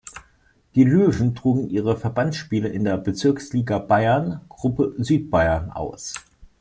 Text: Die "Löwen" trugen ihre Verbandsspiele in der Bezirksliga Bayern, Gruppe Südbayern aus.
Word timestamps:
Die 0.73 0.83
"Löwen" 0.83 1.35
trugen 1.35 1.69
ihre 1.69 1.95
Verbandsspiele 1.95 2.67
in 2.69 2.85
der 2.85 2.97
Bezirksliga 2.97 3.77
Bayern, 3.77 4.41
Gruppe 4.49 4.95
Südbayern 4.97 5.69
aus. 5.71 6.15